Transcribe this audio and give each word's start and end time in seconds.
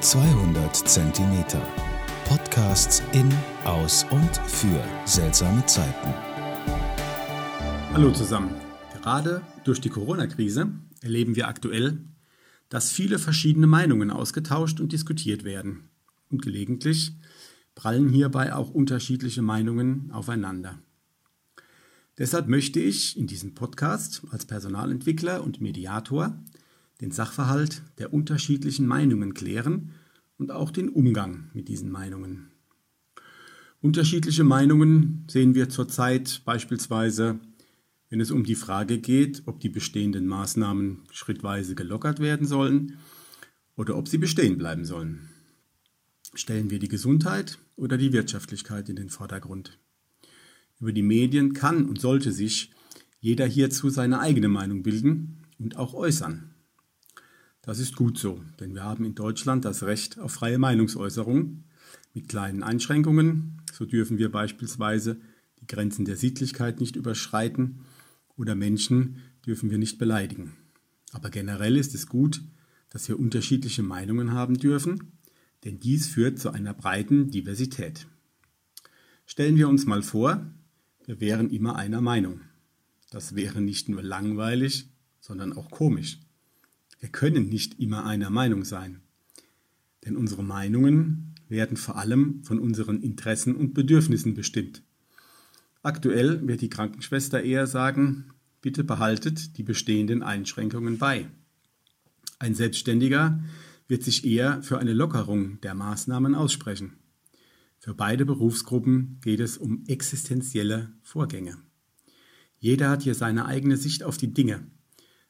200 0.00 0.76
Zentimeter. 0.76 1.60
Podcasts 2.28 3.02
in, 3.12 3.32
aus 3.64 4.04
und 4.10 4.36
für 4.46 4.84
seltsame 5.06 5.64
Zeiten. 5.64 6.12
Hallo 7.94 8.12
zusammen. 8.12 8.50
Gerade 8.94 9.40
durch 9.64 9.80
die 9.80 9.88
Corona-Krise 9.88 10.70
erleben 11.00 11.34
wir 11.34 11.48
aktuell, 11.48 11.98
dass 12.68 12.92
viele 12.92 13.18
verschiedene 13.18 13.66
Meinungen 13.66 14.10
ausgetauscht 14.10 14.80
und 14.80 14.92
diskutiert 14.92 15.44
werden. 15.44 15.88
Und 16.30 16.42
gelegentlich 16.42 17.12
prallen 17.74 18.10
hierbei 18.10 18.54
auch 18.54 18.70
unterschiedliche 18.70 19.40
Meinungen 19.40 20.10
aufeinander. 20.12 20.78
Deshalb 22.18 22.48
möchte 22.48 22.80
ich 22.80 23.16
in 23.16 23.26
diesem 23.26 23.54
Podcast 23.54 24.22
als 24.30 24.44
Personalentwickler 24.44 25.42
und 25.42 25.62
Mediator 25.62 26.38
den 27.00 27.10
Sachverhalt 27.10 27.82
der 27.98 28.12
unterschiedlichen 28.12 28.86
Meinungen 28.86 29.34
klären 29.34 29.92
und 30.38 30.50
auch 30.50 30.70
den 30.70 30.88
Umgang 30.88 31.50
mit 31.52 31.68
diesen 31.68 31.90
Meinungen. 31.90 32.50
Unterschiedliche 33.80 34.44
Meinungen 34.44 35.24
sehen 35.30 35.54
wir 35.54 35.68
zurzeit 35.68 36.42
beispielsweise, 36.44 37.38
wenn 38.08 38.20
es 38.20 38.30
um 38.30 38.44
die 38.44 38.54
Frage 38.54 38.98
geht, 38.98 39.42
ob 39.46 39.60
die 39.60 39.68
bestehenden 39.68 40.26
Maßnahmen 40.26 41.02
schrittweise 41.10 41.74
gelockert 41.74 42.20
werden 42.20 42.46
sollen 42.46 42.96
oder 43.76 43.96
ob 43.96 44.08
sie 44.08 44.18
bestehen 44.18 44.58
bleiben 44.58 44.84
sollen. 44.84 45.28
Stellen 46.34 46.70
wir 46.70 46.78
die 46.78 46.88
Gesundheit 46.88 47.58
oder 47.76 47.96
die 47.96 48.12
Wirtschaftlichkeit 48.12 48.88
in 48.88 48.96
den 48.96 49.10
Vordergrund. 49.10 49.78
Über 50.80 50.92
die 50.92 51.02
Medien 51.02 51.52
kann 51.52 51.86
und 51.86 52.00
sollte 52.00 52.32
sich 52.32 52.72
jeder 53.20 53.46
hierzu 53.46 53.88
seine 53.88 54.20
eigene 54.20 54.48
Meinung 54.48 54.82
bilden 54.82 55.46
und 55.58 55.76
auch 55.76 55.94
äußern. 55.94 56.55
Das 57.66 57.80
ist 57.80 57.96
gut 57.96 58.16
so, 58.16 58.40
denn 58.60 58.74
wir 58.74 58.84
haben 58.84 59.04
in 59.04 59.16
Deutschland 59.16 59.64
das 59.64 59.82
Recht 59.82 60.20
auf 60.20 60.34
freie 60.34 60.56
Meinungsäußerung 60.56 61.64
mit 62.14 62.28
kleinen 62.28 62.62
Einschränkungen. 62.62 63.60
So 63.72 63.84
dürfen 63.84 64.18
wir 64.18 64.30
beispielsweise 64.30 65.20
die 65.60 65.66
Grenzen 65.66 66.04
der 66.04 66.16
Sittlichkeit 66.16 66.78
nicht 66.78 66.94
überschreiten 66.94 67.80
oder 68.36 68.54
Menschen 68.54 69.16
dürfen 69.44 69.68
wir 69.68 69.78
nicht 69.78 69.98
beleidigen. 69.98 70.54
Aber 71.10 71.28
generell 71.28 71.76
ist 71.76 71.92
es 71.96 72.06
gut, 72.06 72.40
dass 72.88 73.08
wir 73.08 73.18
unterschiedliche 73.18 73.82
Meinungen 73.82 74.30
haben 74.30 74.56
dürfen, 74.58 75.18
denn 75.64 75.80
dies 75.80 76.06
führt 76.06 76.38
zu 76.38 76.50
einer 76.50 76.72
breiten 76.72 77.32
Diversität. 77.32 78.06
Stellen 79.26 79.56
wir 79.56 79.68
uns 79.68 79.86
mal 79.86 80.02
vor, 80.02 80.46
wir 81.04 81.18
wären 81.18 81.50
immer 81.50 81.74
einer 81.74 82.00
Meinung. 82.00 82.42
Das 83.10 83.34
wäre 83.34 83.60
nicht 83.60 83.88
nur 83.88 84.04
langweilig, 84.04 84.88
sondern 85.18 85.52
auch 85.52 85.68
komisch. 85.68 86.20
Wir 86.98 87.08
können 87.10 87.48
nicht 87.48 87.78
immer 87.78 88.04
einer 88.04 88.30
Meinung 88.30 88.64
sein, 88.64 89.00
denn 90.04 90.16
unsere 90.16 90.42
Meinungen 90.42 91.34
werden 91.48 91.76
vor 91.76 91.96
allem 91.96 92.42
von 92.44 92.58
unseren 92.58 93.02
Interessen 93.02 93.54
und 93.54 93.74
Bedürfnissen 93.74 94.34
bestimmt. 94.34 94.82
Aktuell 95.82 96.46
wird 96.48 96.62
die 96.62 96.70
Krankenschwester 96.70 97.42
eher 97.42 97.66
sagen, 97.66 98.32
bitte 98.60 98.82
behaltet 98.82 99.56
die 99.58 99.62
bestehenden 99.62 100.22
Einschränkungen 100.22 100.98
bei. 100.98 101.28
Ein 102.38 102.54
Selbstständiger 102.54 103.42
wird 103.88 104.02
sich 104.02 104.24
eher 104.24 104.62
für 104.62 104.78
eine 104.78 104.92
Lockerung 104.92 105.60
der 105.60 105.74
Maßnahmen 105.74 106.34
aussprechen. 106.34 106.94
Für 107.78 107.94
beide 107.94 108.26
Berufsgruppen 108.26 109.20
geht 109.22 109.38
es 109.38 109.58
um 109.58 109.84
existenzielle 109.86 110.92
Vorgänge. 111.02 111.56
Jeder 112.58 112.90
hat 112.90 113.02
hier 113.02 113.14
seine 113.14 113.46
eigene 113.46 113.76
Sicht 113.76 114.02
auf 114.02 114.16
die 114.16 114.34
Dinge 114.34 114.66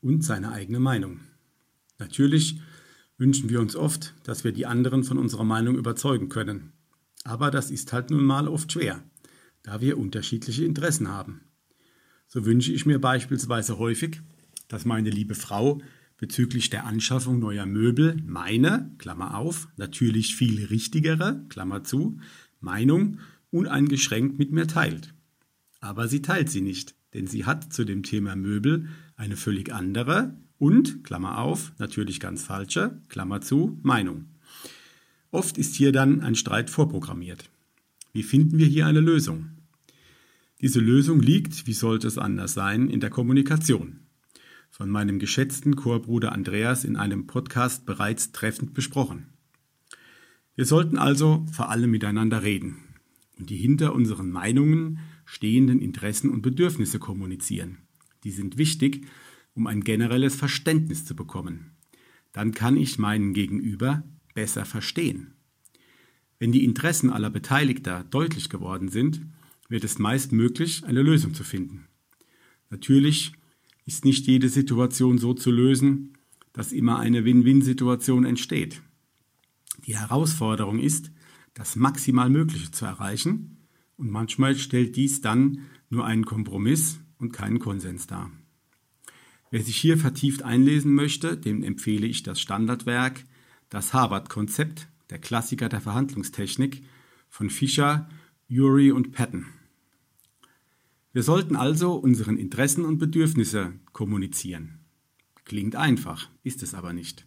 und 0.00 0.24
seine 0.24 0.52
eigene 0.52 0.80
Meinung. 0.80 1.20
Natürlich 1.98 2.60
wünschen 3.16 3.50
wir 3.50 3.60
uns 3.60 3.76
oft, 3.76 4.14
dass 4.22 4.44
wir 4.44 4.52
die 4.52 4.66
anderen 4.66 5.04
von 5.04 5.18
unserer 5.18 5.44
Meinung 5.44 5.76
überzeugen 5.76 6.28
können. 6.28 6.72
Aber 7.24 7.50
das 7.50 7.70
ist 7.70 7.92
halt 7.92 8.10
nun 8.10 8.24
mal 8.24 8.48
oft 8.48 8.72
schwer, 8.72 9.02
da 9.62 9.80
wir 9.80 9.98
unterschiedliche 9.98 10.64
Interessen 10.64 11.08
haben. 11.08 11.42
So 12.28 12.44
wünsche 12.44 12.72
ich 12.72 12.86
mir 12.86 13.00
beispielsweise 13.00 13.78
häufig, 13.78 14.20
dass 14.68 14.84
meine 14.84 15.10
liebe 15.10 15.34
Frau 15.34 15.80
bezüglich 16.18 16.70
der 16.70 16.84
Anschaffung 16.84 17.38
neuer 17.38 17.66
Möbel 17.66 18.16
meine, 18.24 18.94
Klammer 18.98 19.36
auf, 19.36 19.68
natürlich 19.76 20.36
viel 20.36 20.64
richtigere, 20.66 21.44
Klammer 21.48 21.84
zu, 21.84 22.20
Meinung 22.60 23.18
uneingeschränkt 23.50 24.38
mit 24.38 24.52
mir 24.52 24.66
teilt. 24.66 25.14
Aber 25.80 26.08
sie 26.08 26.22
teilt 26.22 26.50
sie 26.50 26.60
nicht, 26.60 26.94
denn 27.14 27.26
sie 27.26 27.44
hat 27.44 27.72
zu 27.72 27.84
dem 27.84 28.02
Thema 28.02 28.36
Möbel 28.36 28.88
eine 29.16 29.36
völlig 29.36 29.72
andere, 29.72 30.36
und, 30.58 31.04
Klammer 31.04 31.38
auf, 31.38 31.72
natürlich 31.78 32.18
ganz 32.18 32.42
falsche, 32.42 33.00
Klammer 33.08 33.40
zu, 33.40 33.78
Meinung. 33.82 34.24
Oft 35.30 35.56
ist 35.56 35.74
hier 35.74 35.92
dann 35.92 36.20
ein 36.20 36.34
Streit 36.34 36.68
vorprogrammiert. 36.68 37.48
Wie 38.12 38.22
finden 38.22 38.58
wir 38.58 38.66
hier 38.66 38.86
eine 38.86 39.00
Lösung? 39.00 39.50
Diese 40.60 40.80
Lösung 40.80 41.20
liegt, 41.20 41.68
wie 41.68 41.72
sollte 41.72 42.08
es 42.08 42.18
anders 42.18 42.54
sein, 42.54 42.88
in 42.88 42.98
der 42.98 43.10
Kommunikation. 43.10 44.00
Von 44.70 44.90
meinem 44.90 45.18
geschätzten 45.18 45.76
Chorbruder 45.76 46.32
Andreas 46.32 46.84
in 46.84 46.96
einem 46.96 47.26
Podcast 47.26 47.86
bereits 47.86 48.32
treffend 48.32 48.74
besprochen. 48.74 49.26
Wir 50.56 50.64
sollten 50.64 50.98
also 50.98 51.46
vor 51.52 51.70
allem 51.70 51.90
miteinander 51.90 52.42
reden 52.42 52.78
und 53.38 53.50
die 53.50 53.56
hinter 53.56 53.94
unseren 53.94 54.30
Meinungen 54.30 54.98
stehenden 55.28 55.78
Interessen 55.78 56.30
und 56.30 56.40
Bedürfnisse 56.40 56.98
kommunizieren. 56.98 57.82
Die 58.24 58.30
sind 58.30 58.56
wichtig, 58.56 59.06
um 59.52 59.66
ein 59.66 59.84
generelles 59.84 60.34
Verständnis 60.34 61.04
zu 61.04 61.14
bekommen. 61.14 61.76
Dann 62.32 62.54
kann 62.54 62.78
ich 62.78 62.98
meinen 62.98 63.34
Gegenüber 63.34 64.04
besser 64.32 64.64
verstehen. 64.64 65.34
Wenn 66.38 66.50
die 66.50 66.64
Interessen 66.64 67.10
aller 67.10 67.28
Beteiligter 67.28 68.04
deutlich 68.04 68.48
geworden 68.48 68.88
sind, 68.88 69.20
wird 69.68 69.84
es 69.84 69.98
meist 69.98 70.32
möglich, 70.32 70.84
eine 70.86 71.02
Lösung 71.02 71.34
zu 71.34 71.44
finden. 71.44 71.88
Natürlich 72.70 73.32
ist 73.84 74.06
nicht 74.06 74.26
jede 74.26 74.48
Situation 74.48 75.18
so 75.18 75.34
zu 75.34 75.50
lösen, 75.50 76.14
dass 76.54 76.72
immer 76.72 77.00
eine 77.00 77.26
Win-Win-Situation 77.26 78.24
entsteht. 78.24 78.80
Die 79.86 79.98
Herausforderung 79.98 80.78
ist, 80.78 81.10
das 81.52 81.76
maximal 81.76 82.30
Mögliche 82.30 82.70
zu 82.70 82.86
erreichen 82.86 83.57
und 83.98 84.10
manchmal 84.10 84.56
stellt 84.56 84.96
dies 84.96 85.20
dann 85.20 85.66
nur 85.90 86.06
einen 86.06 86.24
Kompromiss 86.24 87.00
und 87.18 87.32
keinen 87.32 87.58
Konsens 87.58 88.06
dar. 88.06 88.30
Wer 89.50 89.62
sich 89.62 89.76
hier 89.76 89.98
vertieft 89.98 90.42
einlesen 90.42 90.94
möchte, 90.94 91.36
dem 91.36 91.62
empfehle 91.62 92.06
ich 92.06 92.22
das 92.22 92.40
Standardwerk 92.40 93.24
Das 93.70 93.92
Harvard-Konzept, 93.92 94.88
der 95.10 95.18
Klassiker 95.18 95.68
der 95.68 95.82
Verhandlungstechnik 95.82 96.82
von 97.28 97.50
Fischer, 97.50 98.08
Urey 98.48 98.92
und 98.92 99.12
Patton. 99.12 99.46
Wir 101.12 101.22
sollten 101.22 101.56
also 101.56 101.94
unseren 101.94 102.36
Interessen 102.36 102.84
und 102.84 102.98
Bedürfnisse 102.98 103.72
kommunizieren. 103.92 104.78
Klingt 105.44 105.76
einfach, 105.76 106.30
ist 106.44 106.62
es 106.62 106.74
aber 106.74 106.92
nicht, 106.92 107.26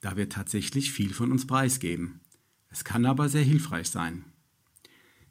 da 0.00 0.16
wir 0.16 0.28
tatsächlich 0.28 0.92
viel 0.92 1.12
von 1.12 1.32
uns 1.32 1.46
preisgeben. 1.46 2.20
Es 2.68 2.84
kann 2.84 3.04
aber 3.04 3.28
sehr 3.28 3.42
hilfreich 3.42 3.90
sein. 3.90 4.24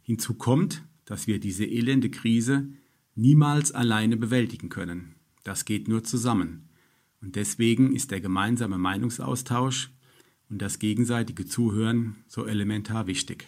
Hinzu 0.05 0.35
kommt, 0.35 0.83
dass 1.05 1.25
wir 1.25 1.39
diese 1.39 1.65
elende 1.65 2.11
Krise 2.11 2.69
niemals 3.15 3.71
alleine 3.71 4.17
bewältigen 4.17 4.69
können. 4.69 5.15
Das 5.43 5.65
geht 5.65 5.87
nur 5.87 6.03
zusammen. 6.03 6.69
Und 7.21 7.35
deswegen 7.35 7.95
ist 7.95 8.11
der 8.11 8.21
gemeinsame 8.21 8.77
Meinungsaustausch 8.77 9.89
und 10.47 10.61
das 10.61 10.77
gegenseitige 10.77 11.47
Zuhören 11.47 12.17
so 12.27 12.45
elementar 12.45 13.07
wichtig. 13.07 13.47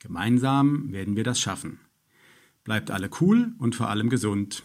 Gemeinsam 0.00 0.92
werden 0.92 1.16
wir 1.16 1.24
das 1.24 1.40
schaffen. 1.40 1.80
Bleibt 2.62 2.90
alle 2.90 3.08
cool 3.22 3.54
und 3.56 3.74
vor 3.74 3.88
allem 3.88 4.10
gesund. 4.10 4.62